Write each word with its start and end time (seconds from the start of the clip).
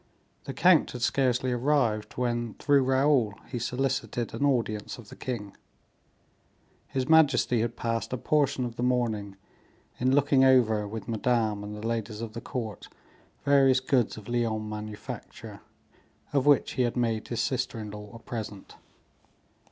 The 0.45 0.53
count 0.55 0.89
had 0.93 1.03
scarcely 1.03 1.51
arrived, 1.51 2.13
when, 2.17 2.55
through 2.55 2.81
Raoul, 2.85 3.35
he 3.47 3.59
solicited 3.59 4.33
an 4.33 4.43
audience 4.43 4.97
of 4.97 5.09
the 5.09 5.15
king. 5.15 5.55
His 6.87 7.07
majesty 7.07 7.61
had 7.61 7.75
passed 7.75 8.11
a 8.11 8.17
portion 8.17 8.65
of 8.65 8.77
the 8.77 8.81
morning 8.81 9.35
in 9.99 10.15
looking 10.15 10.43
over, 10.43 10.87
with 10.87 11.07
madame 11.07 11.63
and 11.63 11.75
the 11.75 11.85
ladies 11.85 12.19
of 12.19 12.33
the 12.33 12.41
court, 12.41 12.87
various 13.45 13.79
goods 13.79 14.17
of 14.17 14.27
Lyons 14.27 14.67
manufacture, 14.71 15.61
of 16.33 16.47
which 16.47 16.71
he 16.71 16.81
had 16.81 16.97
made 16.97 17.27
his 17.27 17.39
sister 17.39 17.77
in 17.79 17.91
law 17.91 18.11
a 18.11 18.17
present. 18.17 18.77